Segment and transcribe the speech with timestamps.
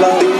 [0.00, 0.39] love.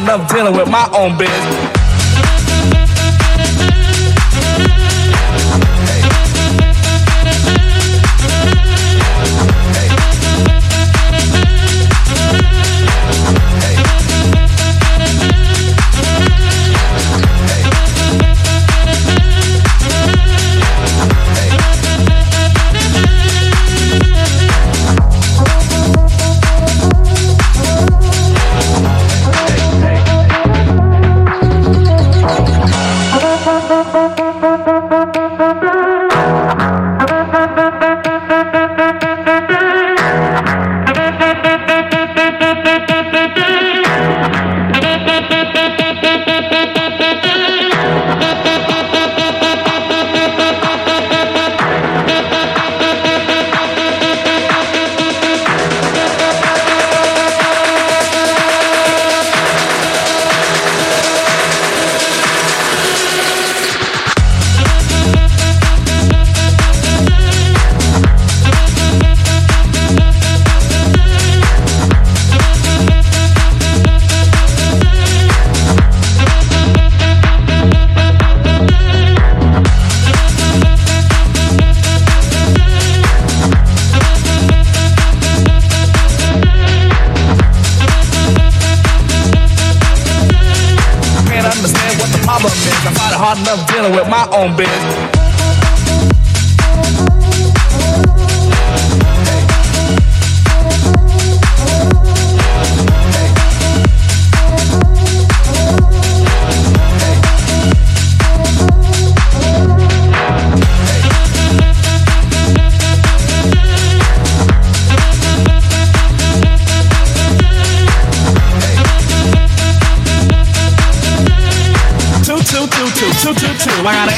[0.00, 1.79] Enough dealing with my own biz.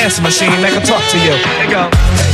[0.02, 1.30] Answer machine that can talk to you.
[1.30, 2.31] Here go.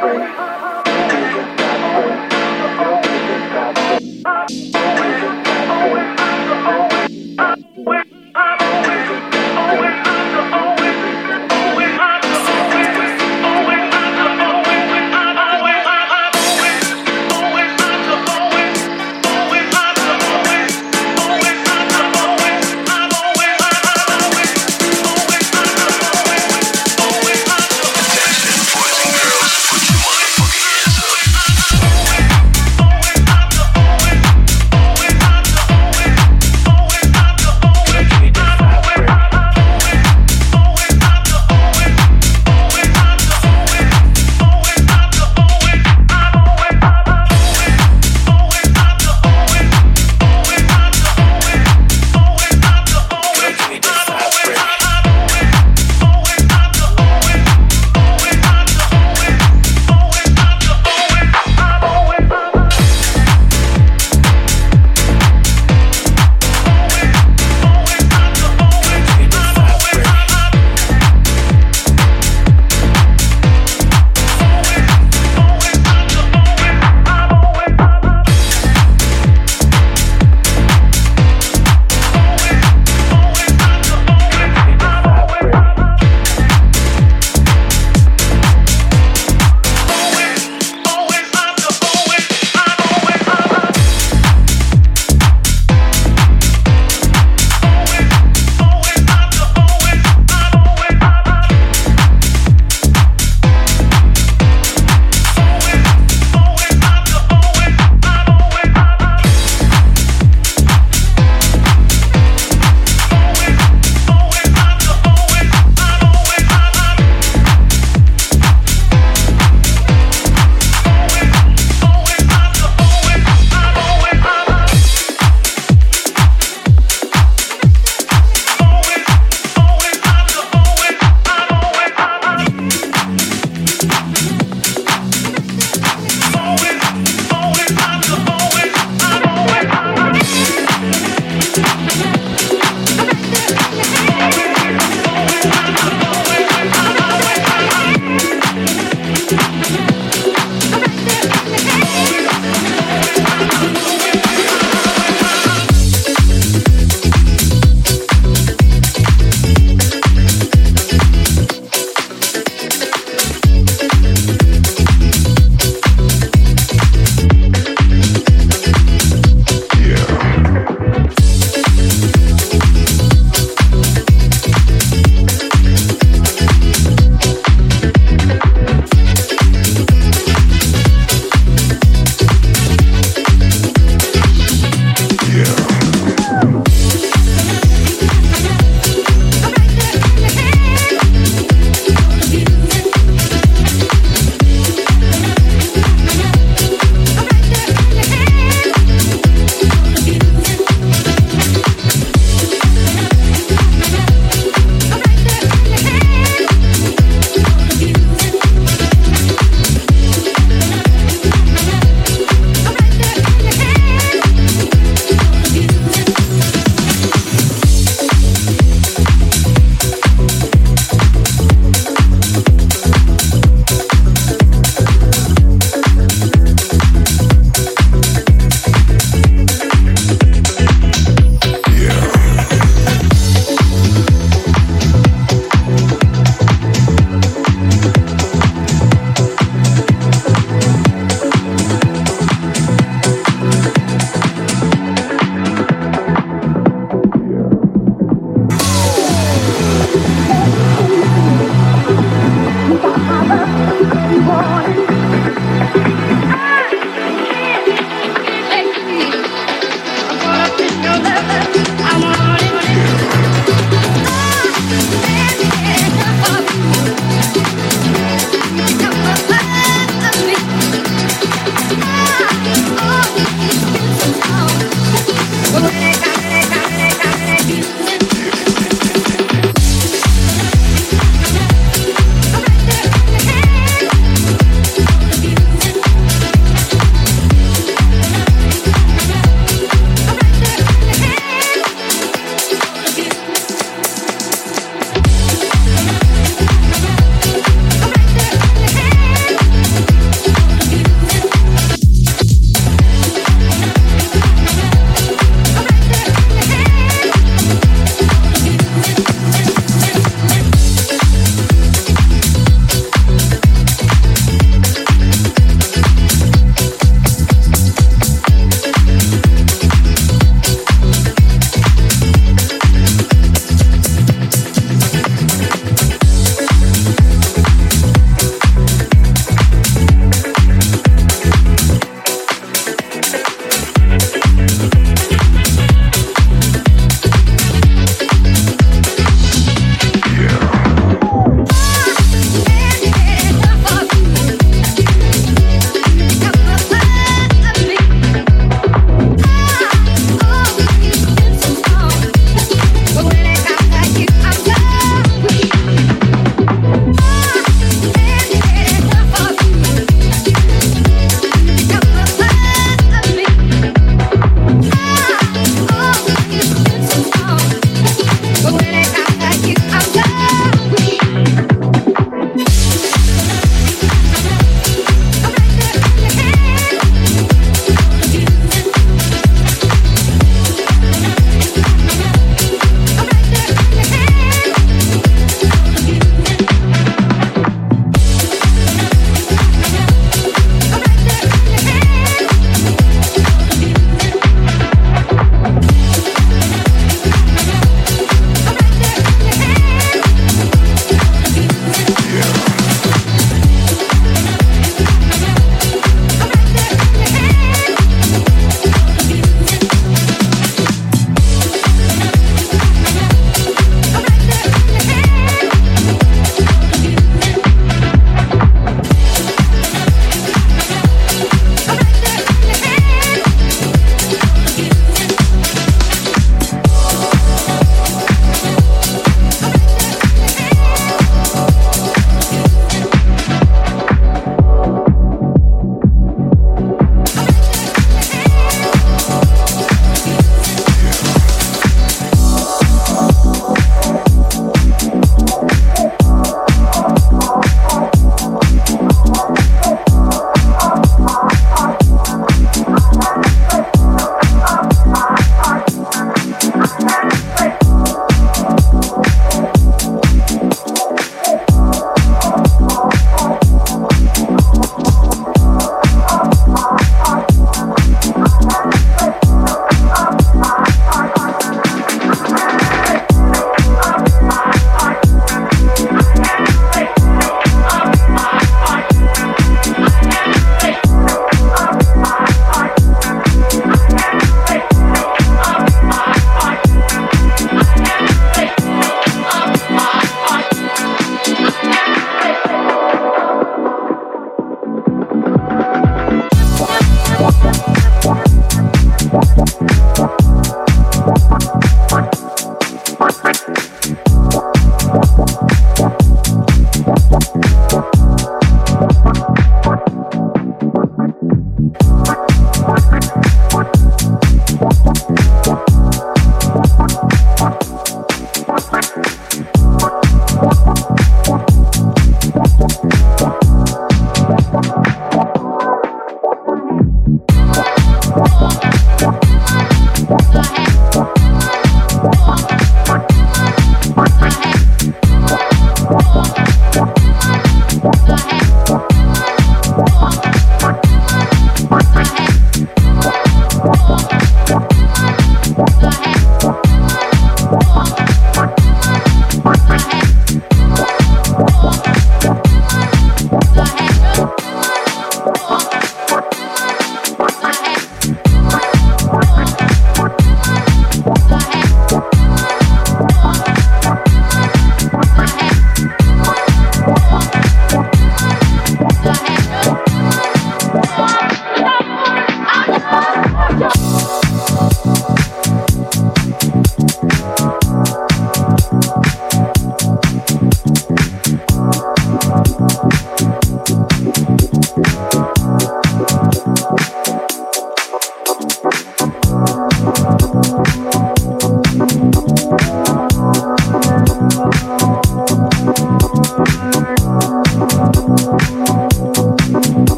[0.00, 0.45] break.